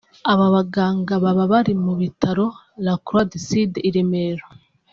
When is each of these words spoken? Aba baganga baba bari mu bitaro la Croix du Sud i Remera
Aba 0.31 0.47
baganga 0.55 1.13
baba 1.23 1.43
bari 1.51 1.73
mu 1.83 1.93
bitaro 2.01 2.45
la 2.85 2.93
Croix 3.05 3.23
du 3.31 3.39
Sud 3.49 3.73
i 3.87 3.89
Remera 3.95 4.45